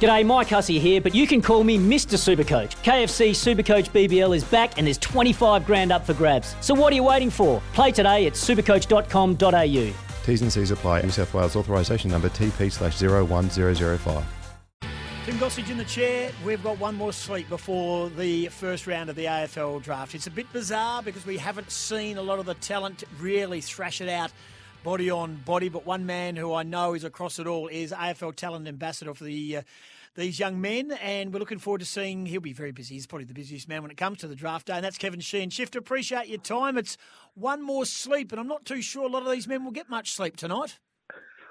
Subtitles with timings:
[0.00, 2.18] G'day, Mike Hussey here, but you can call me Mr.
[2.18, 2.76] Supercoach.
[2.84, 6.54] KFC Supercoach BBL is back and there's 25 grand up for grabs.
[6.60, 7.62] So what are you waiting for?
[7.72, 9.94] Play today at supercoach.com.au.
[10.26, 11.00] T's and C's apply.
[11.00, 14.24] New South Wales authorisation number TP slash 01005.
[15.24, 16.30] Tim Gossage in the chair.
[16.44, 20.14] We've got one more sleep before the first round of the AFL draft.
[20.14, 24.02] It's a bit bizarre because we haven't seen a lot of the talent really thrash
[24.02, 24.30] it out
[24.86, 25.68] body on body.
[25.68, 29.24] But one man who I know is across it all is AFL Talent Ambassador for
[29.24, 29.58] the.
[29.58, 29.62] Uh,
[30.14, 32.24] these young men, and we're looking forward to seeing.
[32.24, 32.94] He'll be very busy.
[32.94, 35.20] He's probably the busiest man when it comes to the draft day, and that's Kevin
[35.20, 35.50] Sheehan.
[35.50, 36.78] Shifter, appreciate your time.
[36.78, 36.96] It's
[37.34, 39.90] one more sleep, and I'm not too sure a lot of these men will get
[39.90, 40.78] much sleep tonight.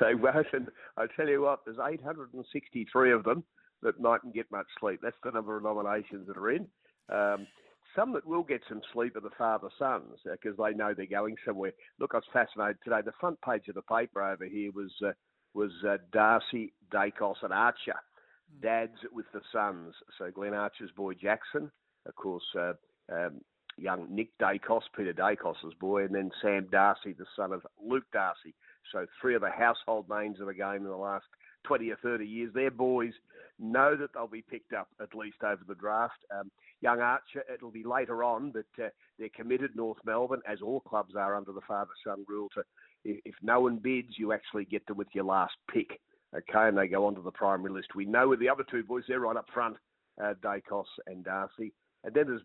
[0.00, 3.42] they won't, and I tell you what, there's 863 of them
[3.82, 5.00] that mightn't get much sleep.
[5.02, 6.68] That's the number of nominations that are in.
[7.08, 7.48] Um,
[7.94, 11.06] some that will get some sleep are the father sons because uh, they know they're
[11.06, 11.72] going somewhere.
[11.98, 13.00] Look, I was fascinated today.
[13.04, 15.12] The front page of the paper over here was uh,
[15.54, 18.62] was uh, Darcy, Daicos, and Archer, mm.
[18.62, 19.94] dads with the sons.
[20.18, 21.70] So Glenn Archer's boy Jackson,
[22.06, 22.72] of course, uh,
[23.12, 23.40] um,
[23.76, 28.54] young Nick Daicos, Peter Daicos's boy, and then Sam Darcy, the son of Luke Darcy.
[28.92, 31.26] So three of the household names of the game in the last
[31.64, 32.52] 20 or 30 years.
[32.54, 33.12] Their boys
[33.58, 36.18] know that they'll be picked up at least over the draft.
[36.34, 40.80] Um, young Archer, it'll be later on, but uh, they're committed North Melbourne, as all
[40.80, 42.48] clubs are under the father-son rule.
[42.54, 42.62] To
[43.04, 46.00] if, if no one bids, you actually get them with your last pick.
[46.34, 47.88] Okay, and they go onto the primary list.
[47.94, 49.76] We know with the other two boys, they're right up front,
[50.22, 51.72] uh, Daicos and Darcy.
[52.02, 52.42] And then there's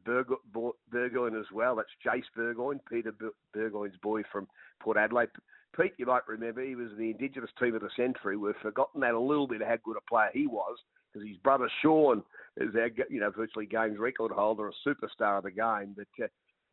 [0.91, 1.77] Burgoyne as well.
[1.77, 3.13] That's Jace Burgoyne, Peter
[3.53, 4.47] Burgoyne's boy from
[4.81, 5.29] Port Adelaide.
[5.78, 8.38] Pete, you might remember, he was the Indigenous team of the century.
[8.38, 10.78] We've forgotten that a little bit how good a player he was
[11.12, 12.23] because his brother Shaun
[12.57, 15.95] is our, you know, virtually games record holder, a superstar of the game.
[15.95, 16.28] But uh,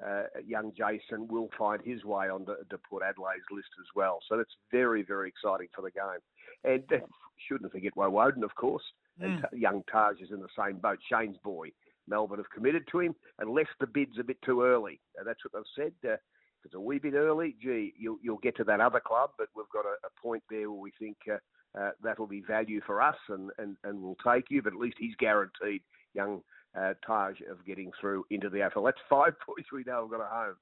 [0.07, 4.19] uh, young Jason will find his way on to, to Port Adelaide's list as well.
[4.29, 6.21] So that's very, very exciting for the game.
[6.65, 7.07] And uh,
[7.49, 8.83] shouldn't forget Woewodin, of course.
[9.21, 9.25] Mm.
[9.53, 10.99] And young Taj is in the same boat.
[11.09, 11.69] Shane's boy.
[12.09, 15.01] Melbourne have committed to him and left the bid's a bit too early.
[15.17, 15.93] And that's what they've said.
[16.05, 19.31] Uh, if it's a wee bit early, gee, you'll, you'll get to that other club,
[19.39, 21.39] but we've got a, a point there where we think uh,
[21.79, 24.97] uh, that'll be value for us and, and, and we'll take you, but at least
[24.99, 25.83] he's guaranteed
[26.15, 26.43] young
[26.79, 28.85] uh, Taj of getting through into the AFL.
[28.85, 30.57] That's five points we know have got a home.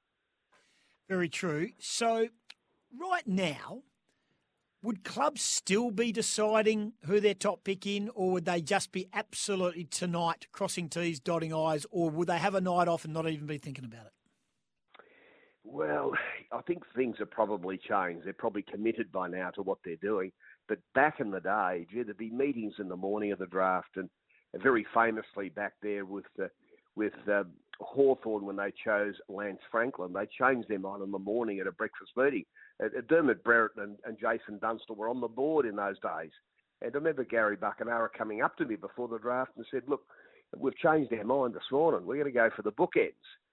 [1.08, 1.70] Very true.
[1.78, 2.28] So,
[2.98, 3.82] right now,
[4.82, 9.08] would clubs still be deciding who their top pick in, or would they just be
[9.12, 13.28] absolutely tonight crossing T's, dotting I's, or would they have a night off and not
[13.28, 14.12] even be thinking about it?
[15.64, 16.12] Well,
[16.52, 18.24] I think things have probably changed.
[18.24, 20.32] They're probably committed by now to what they're doing.
[20.68, 23.96] But back in the day, gee, there'd be meetings in the morning of the draft,
[23.96, 24.08] and
[24.58, 26.46] very famously back there with uh,
[26.96, 27.44] with uh,
[27.80, 31.72] Hawthorn when they chose Lance Franklin, they changed their mind in the morning at a
[31.72, 32.44] breakfast meeting.
[32.82, 36.32] Uh, Dermott Brereton and, and Jason Dunstall were on the board in those days.
[36.82, 40.02] And I remember Gary Buckenara coming up to me before the draft and said, look,
[40.58, 42.06] we've changed our mind this morning.
[42.06, 43.12] We're going to go for the bookends,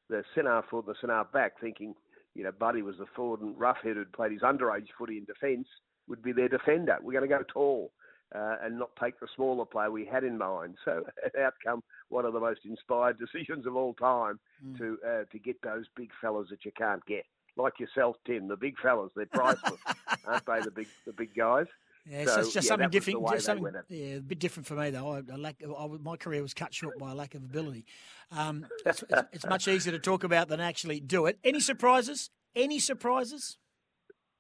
[0.10, 1.94] the centre forward, the centre back, thinking,
[2.36, 5.68] you know, Buddy was the forward and roughheaded, played his underage footy in defence
[6.08, 6.98] would be their defender.
[7.02, 7.92] We're going to go tall
[8.36, 10.76] uh, and not take the smaller player we had in mind.
[10.84, 11.04] So,
[11.40, 14.78] outcome one of the most inspired decisions of all time mm.
[14.78, 18.48] to uh, to get those big fellas that you can't get, like yourself, Tim.
[18.48, 19.80] The big fellas, they're priceless,
[20.26, 20.62] aren't they?
[20.62, 21.68] The big the big guys.
[22.10, 23.28] Yeah, so, it's just yeah, something different.
[23.32, 25.12] Just something, yeah, a bit different for me though.
[25.12, 27.86] I, I lack, I, my career was cut short by a lack of ability.
[28.32, 31.38] Um, it's, it's, it's much easier to talk about than actually do it.
[31.44, 32.30] Any surprises?
[32.56, 33.58] Any surprises?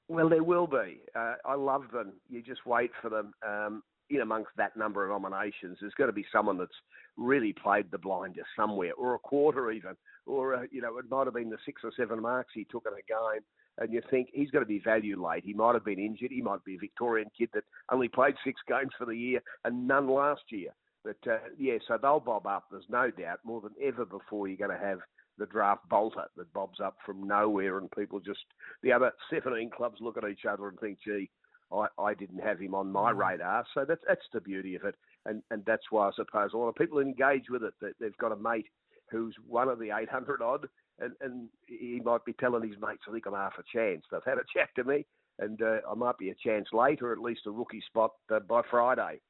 [0.09, 1.01] Well, there will be.
[1.15, 2.13] Uh, I love them.
[2.29, 3.33] You just wait for them.
[3.45, 6.71] Um, in amongst that number of nominations, there's going to be someone that's
[7.17, 11.25] really played the blinder somewhere, or a quarter even, or uh, you know, it might
[11.25, 13.41] have been the six or seven marks he took in a game,
[13.79, 15.43] and you think he's going to be valued late.
[15.43, 16.31] He might have been injured.
[16.31, 19.87] He might be a Victorian kid that only played six games for the year and
[19.87, 20.69] none last year.
[21.07, 22.65] But uh, yeah, so they'll bob up.
[22.69, 24.99] There's no doubt more than ever before you're going to have
[25.37, 28.41] the draft bolter that bobs up from nowhere, and people just
[28.83, 31.29] the other 17 clubs look at each other and think, gee,
[31.71, 33.17] I, I didn't have him on my mm.
[33.17, 33.65] radar.
[33.73, 34.95] So that's that's the beauty of it,
[35.25, 37.73] and and that's why I suppose a lot of people engage with it.
[37.79, 38.65] That they've got a mate
[39.09, 40.67] who's one of the 800 odd,
[40.99, 44.03] and and he might be telling his mates, I think I'm half a chance.
[44.11, 45.05] They've had a chat to me,
[45.39, 48.39] and uh, I might be a chance late, or at least a rookie spot uh,
[48.39, 49.21] by Friday.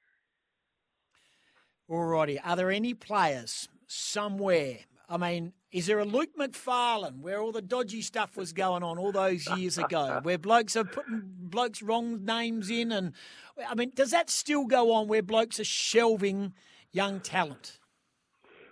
[1.90, 2.40] Alrighty.
[2.44, 4.80] Are there any players somewhere?
[5.10, 8.98] I mean, is there a Luke McFarlane where all the dodgy stuff was going on
[8.98, 13.14] all those years ago, where blokes are putting blokes wrong names in, and
[13.70, 16.54] I mean, does that still go on where blokes are shelving
[16.92, 17.80] young talent?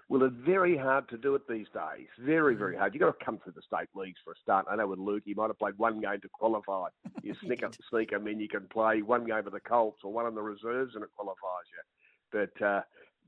[0.08, 2.08] Well, it's very hard to do it these days.
[2.20, 2.94] Very, very hard.
[2.94, 4.68] You've got to come through the state leagues for a start.
[4.70, 6.90] I know with Luke, he might have played one game to qualify.
[7.24, 10.14] You sneak up, sneak him in, you can play one game of the Colts or
[10.14, 12.50] one in the reserves and it qualifies you.
[12.60, 12.82] But, uh,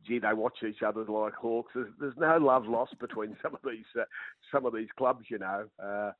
[0.05, 1.71] gee, they watch each other like hawks.
[1.75, 4.05] There's, there's no love lost between some of these uh,
[4.51, 5.65] some of these clubs, you know.
[5.83, 6.11] Uh,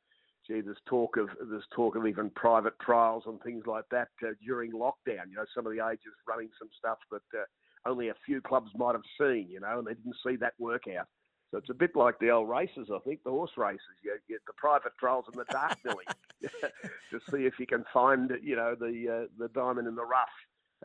[0.48, 4.32] gee, there's talk of there's talk of even private trials and things like that uh,
[4.44, 5.30] during lockdown.
[5.30, 8.72] You know, some of the agents running some stuff that uh, only a few clubs
[8.76, 11.08] might have seen, you know, and they didn't see that work out.
[11.52, 13.80] So it's a bit like the old races, I think, the horse races.
[14.04, 16.04] You get the private trials in the dark, Billy,
[16.42, 20.28] to see if you can find, you know, the uh, the diamond in the rough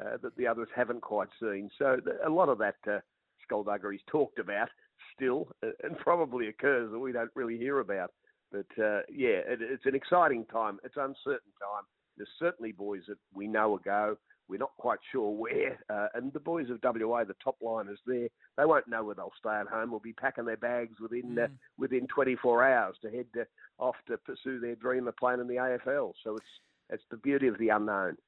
[0.01, 1.71] uh, that the others haven't quite seen.
[1.79, 2.99] So a lot of that uh,
[3.45, 4.69] skullduggery is talked about
[5.15, 8.13] still, uh, and probably occurs that we don't really hear about.
[8.51, 10.79] But uh, yeah, it, it's an exciting time.
[10.85, 11.85] It's uncertain time.
[12.17, 14.17] There's certainly boys that we know a go.
[14.49, 15.79] We're not quite sure where.
[15.89, 18.29] Uh, and the boys of WA, the top liners there,
[18.59, 19.91] they won't know where they'll stay at home.
[19.91, 21.45] Will be packing their bags within uh, mm.
[21.45, 21.49] uh,
[21.79, 23.47] within 24 hours to head to,
[23.79, 26.13] off to pursue their dream of playing in the AFL.
[26.23, 26.45] So it's
[26.91, 28.19] it's the beauty of the unknown.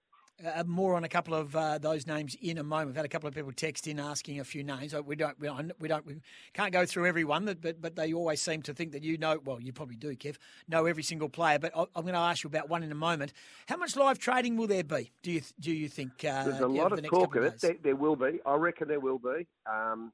[0.43, 2.89] Uh, more on a couple of uh, those names in a moment.
[2.89, 4.93] We've had a couple of people text in asking a few names.
[4.93, 6.17] We don't, we don't, we don't, we
[6.53, 9.39] can't go through everyone, but but they always seem to think that you know.
[9.45, 10.37] Well, you probably do, Kev,
[10.67, 11.61] know every single player.
[11.61, 13.33] But I'm going to ask you about one in a moment.
[13.69, 15.13] How much live trading will there be?
[15.23, 16.25] Do you do you think?
[16.25, 17.61] Uh, There's a lot of talk of it.
[17.61, 18.41] There, there, will be.
[18.45, 19.47] I reckon there will be.
[19.73, 20.13] Um,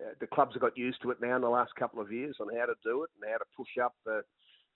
[0.00, 2.36] uh, the clubs have got used to it now in the last couple of years
[2.40, 4.22] on how to do it and how to push up the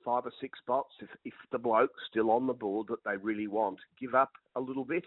[0.05, 3.47] five or six spots if, if the bloke's still on the board that they really
[3.47, 3.79] want.
[4.01, 5.05] Give up a little bit.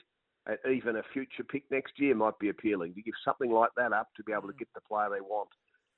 [0.50, 2.94] Uh, even a future pick next year might be appealing.
[2.94, 5.50] To give something like that up to be able to get the player they want.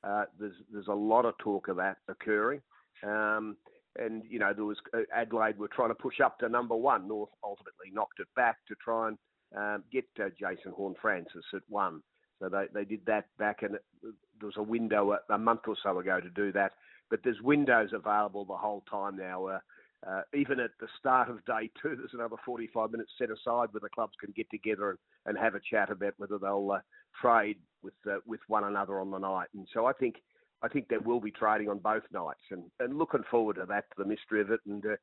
[0.03, 2.61] Uh, there's there's a lot of talk of that occurring.
[3.03, 3.57] Um,
[3.99, 7.07] and you know there was uh, Adelaide were trying to push up to number one.
[7.07, 9.17] North ultimately knocked it back to try and
[9.55, 12.01] um, get uh, Jason Horne-Francis at one.
[12.39, 14.11] So they, they did that back, and there
[14.43, 16.73] was a window a, a month or so ago to do that.
[17.09, 19.47] But there's windows available the whole time now.
[19.47, 19.59] Uh,
[20.07, 23.81] uh, even at the start of day two, there's another 45 minutes set aside where
[23.81, 26.79] the clubs can get together and, and have a chat about whether they'll uh,
[27.19, 29.47] trade with uh, with one another on the night.
[29.55, 30.17] And so I think
[30.61, 33.85] I think there will be trading on both nights, and, and looking forward to that,
[33.89, 34.95] to the mystery of it, and uh,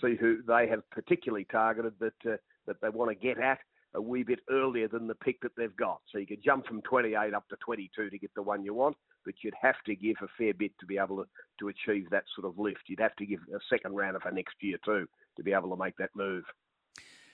[0.00, 2.36] see who they have particularly targeted that uh,
[2.66, 3.58] that they want to get at
[3.94, 6.00] a wee bit earlier than the pick that they've got.
[6.10, 8.96] So you can jump from 28 up to 22 to get the one you want,
[9.24, 11.26] but you'd have to give a fair bit to be able to,
[11.58, 12.80] to achieve that sort of lift.
[12.86, 15.06] You'd have to give a second rounder for next year too
[15.36, 16.44] to be able to make that move.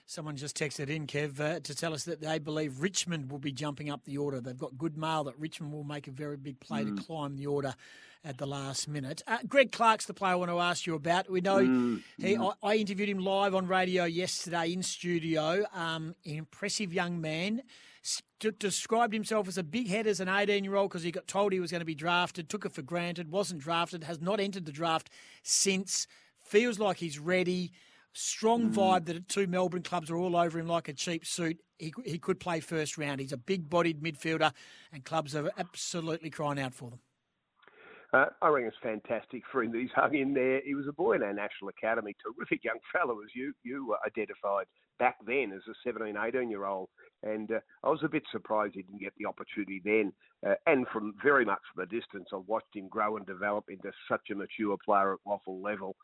[0.09, 3.51] Someone just texted in, Kev, uh, to tell us that they believe Richmond will be
[3.51, 4.39] jumping up the order.
[4.39, 6.95] They've got good mail that Richmond will make a very big play mm.
[6.95, 7.75] to climb the order
[8.23, 9.21] at the last minute.
[9.27, 11.29] Uh, Greg Clark's the player I want to ask you about.
[11.29, 12.03] We know mm.
[12.17, 12.37] he.
[12.37, 15.65] I, I, interviewed him live on radio yesterday in studio.
[15.73, 17.63] Um, impressive young man.
[18.59, 21.51] Described himself as a big head as an 18 year old because he got told
[21.51, 24.65] he was going to be drafted, took it for granted, wasn't drafted, has not entered
[24.65, 25.09] the draft
[25.43, 26.07] since.
[26.39, 27.71] Feels like he's ready
[28.17, 28.73] strong mm.
[28.73, 31.59] vibe that two Melbourne clubs are all over him like a cheap suit.
[31.77, 33.19] He, he could play first round.
[33.19, 34.51] He's a big bodied midfielder,
[34.91, 36.99] and clubs are absolutely crying out for them.
[38.13, 40.61] Uh, I reckon it's fantastic for him that he's hung in there.
[40.65, 44.65] He was a boy in our national academy, terrific young fellow, as you you identified
[44.99, 46.89] back then as a 17, 18 year old.
[47.23, 50.13] And uh, I was a bit surprised he didn't get the opportunity then.
[50.47, 53.91] Uh, and from very much from a distance, I watched him grow and develop into
[54.09, 55.95] such a mature player at WAFL level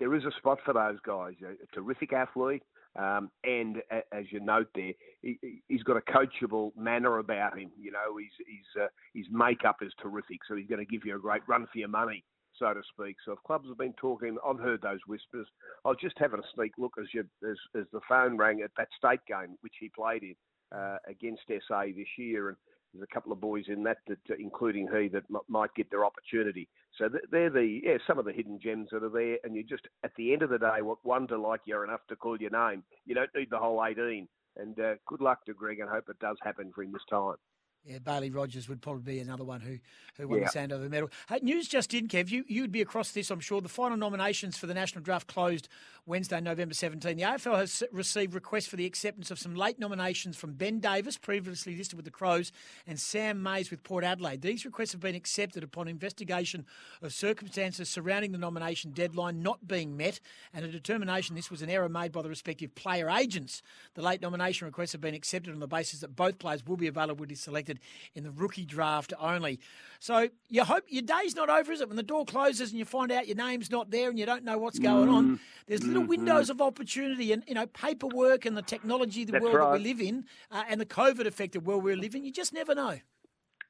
[0.00, 1.34] there is a spot for those guys.
[1.44, 2.62] A, terrific athlete,
[2.98, 4.92] um, and a, as you note there,
[5.22, 5.38] he,
[5.70, 7.70] has got a coachable manner about him.
[7.78, 11.20] You know, his uh, his makeup is terrific, so he's going to give you a
[11.20, 12.24] great run for your money,
[12.60, 13.16] so to speak.
[13.24, 15.48] So if clubs have been talking, I've heard those whispers.
[15.84, 18.70] I was just having a sneak look as you as, as the phone rang at
[18.76, 20.34] that state game which he played in
[20.76, 22.56] uh, against SA this year, and
[22.92, 26.04] there's a couple of boys in that, that including he, that m- might get their
[26.04, 26.68] opportunity.
[26.98, 29.88] So they're the yeah some of the hidden gems that are there, and you just
[30.04, 32.82] at the end of the day wonder like you're enough to call your name.
[33.06, 34.28] You don't need the whole 18.
[34.56, 37.36] And uh, good luck to Greg, and hope it does happen for him this time.
[37.84, 39.78] Yeah, Bailey Rogers would probably be another one who,
[40.18, 40.48] who won yeah.
[40.52, 41.10] the Sandover medal.
[41.28, 42.30] Hey, news just in, Kev.
[42.30, 43.62] You, you'd be across this, I'm sure.
[43.62, 45.68] The final nominations for the national draft closed
[46.04, 47.16] Wednesday, November 17.
[47.16, 51.16] The AFL has received requests for the acceptance of some late nominations from Ben Davis,
[51.16, 52.52] previously listed with the Crows,
[52.86, 54.42] and Sam Mayes with Port Adelaide.
[54.42, 56.66] These requests have been accepted upon investigation
[57.00, 60.20] of circumstances surrounding the nomination deadline not being met
[60.52, 63.62] and a determination this was an error made by the respective player agents.
[63.94, 66.86] The late nomination requests have been accepted on the basis that both players will be
[66.86, 67.34] available to be
[67.70, 67.80] selected
[68.14, 69.60] in the rookie draft only.
[69.98, 71.88] So you hope your day's not over, is it?
[71.88, 74.44] When the door closes and you find out your name's not there and you don't
[74.44, 75.34] know what's going on, Mm-hmm.
[75.66, 79.60] there's little windows of opportunity and you know paperwork and the technology, the That's world
[79.60, 82.24] that we live in, uh, and the COVID affected world we live in.
[82.24, 82.98] You just never know.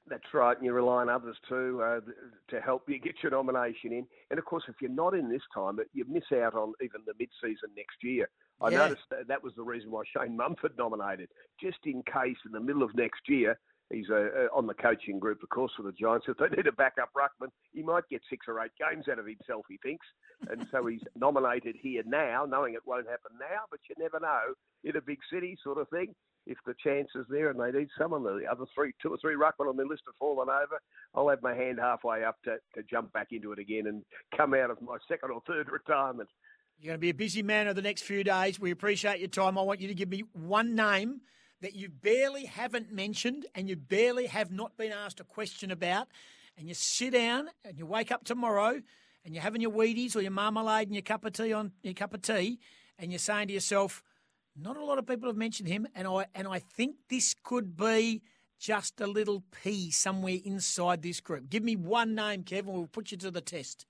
[0.08, 2.00] That's right, and you rely on others too uh,
[2.48, 4.06] to help you get your nomination in.
[4.30, 7.12] And of course, if you're not in this time, you miss out on even the
[7.18, 8.28] mid-season next year.
[8.60, 8.78] I Yeah.
[8.78, 11.28] noticed that, that was the reason why Shane Mumford nominated,
[11.60, 13.58] just in case in the middle of next year.
[13.90, 16.26] He's uh, uh, on the coaching group, of course, for the Giants.
[16.28, 19.26] If they need a backup ruckman, he might get six or eight games out of
[19.26, 20.06] himself, he thinks.
[20.48, 24.54] And so he's nominated here now, knowing it won't happen now, but you never know
[24.84, 26.14] in a big city sort of thing
[26.46, 29.34] if the chance is there and they need someone, the other three, two or three
[29.34, 30.80] ruckmen on their list have fallen over,
[31.14, 34.02] I'll have my hand halfway up to, to jump back into it again and
[34.36, 36.28] come out of my second or third retirement.
[36.78, 38.58] You're going to be a busy man over the next few days.
[38.58, 39.58] We appreciate your time.
[39.58, 41.20] I want you to give me one name
[41.60, 46.08] that you barely haven't mentioned and you barely have not been asked a question about.
[46.56, 48.82] And you sit down and you wake up tomorrow
[49.24, 51.94] and you're having your Wheaties or your marmalade and your cup of tea on your
[51.94, 52.58] cup of tea,
[52.98, 54.02] and you're saying to yourself,
[54.56, 57.76] not a lot of people have mentioned him, and I and I think this could
[57.76, 58.22] be
[58.58, 61.48] just a little P somewhere inside this group.
[61.48, 62.74] Give me one name, Kevin.
[62.74, 63.86] We'll put you to the test.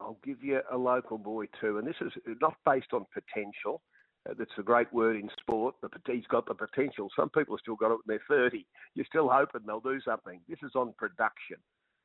[0.00, 3.82] I'll give you a local boy too, and this is not based on potential.
[4.26, 5.76] That's a great word in sport.
[5.82, 7.08] The, he's got the potential.
[7.16, 8.66] Some people have still got it when they're 30.
[8.94, 10.40] You're still hoping they'll do something.
[10.48, 11.56] This is on production,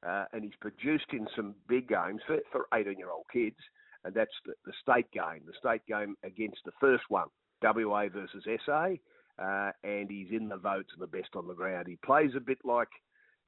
[0.08, 3.58] uh, and he's produced in some big games for, for 18-year-old kids,
[4.06, 5.42] and that's the, the state game.
[5.46, 7.28] The state game against the first one,
[7.62, 8.92] WA versus SA,
[9.38, 11.88] uh, and he's in the votes and the best on the ground.
[11.88, 12.90] He plays a bit like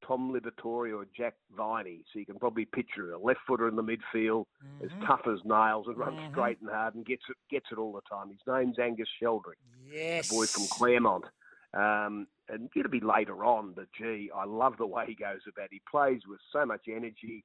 [0.05, 3.83] Tom Liberatore or Jack Viney, so you can probably picture a left footer in the
[3.83, 4.45] midfield,
[4.83, 7.91] as tough as nails and runs straight and hard and gets it gets it all
[7.93, 8.29] the time.
[8.29, 9.57] His name's Angus Sheldrick,
[9.91, 10.29] Yes.
[10.29, 11.25] a boy from Claremont.
[11.73, 15.65] Um, and it'll be later on, but gee, I love the way he goes about.
[15.65, 15.71] it.
[15.73, 17.43] He plays with so much energy,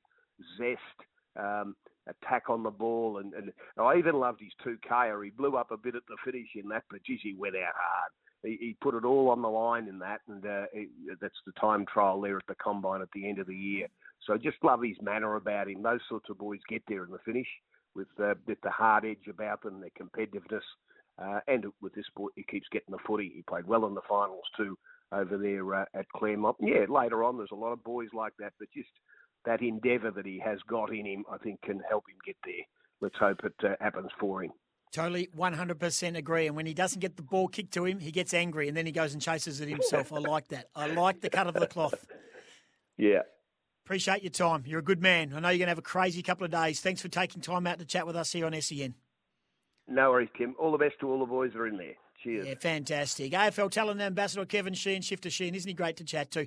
[0.56, 0.80] zest,
[1.36, 1.74] um,
[2.06, 4.94] attack on the ball, and, and I even loved his two K.
[5.08, 7.56] Or he blew up a bit at the finish in that, but geez, he went
[7.56, 8.12] out hard.
[8.42, 10.88] He, put it all on the line in that, and uh, he,
[11.20, 13.86] that's the time trial there at the combine at the end of the year.
[14.26, 15.82] So just love his manner about him.
[15.82, 17.46] Those sorts of boys get there in the finish
[17.94, 20.62] with uh, with the hard edge about them, their competitiveness,
[21.22, 23.32] uh, and with this boy, he keeps getting the footy.
[23.34, 24.76] He played well in the finals too
[25.12, 26.56] over there uh, at Claremont.
[26.60, 28.88] Yeah, later on, there's a lot of boys like that, but just
[29.44, 32.64] that endeavour that he has got in him, I think, can help him get there.
[33.00, 34.52] Let's hope it uh, happens for him.
[34.92, 36.46] Totally 100% agree.
[36.46, 38.84] And when he doesn't get the ball kicked to him, he gets angry and then
[38.84, 40.12] he goes and chases it himself.
[40.12, 40.68] I like that.
[40.76, 42.06] I like the cut of the cloth.
[42.98, 43.22] Yeah.
[43.86, 44.64] Appreciate your time.
[44.66, 45.32] You're a good man.
[45.34, 46.80] I know you're going to have a crazy couple of days.
[46.80, 48.94] Thanks for taking time out to chat with us here on SEN.
[49.88, 50.54] No worries, Kim.
[50.58, 51.94] All the best to all the boys that are in there.
[52.22, 52.46] Cheers.
[52.46, 53.32] Yeah, fantastic.
[53.32, 55.54] AFL talent ambassador Kevin Sheehan, Shifter Sheehan.
[55.54, 56.46] Isn't he great to chat to?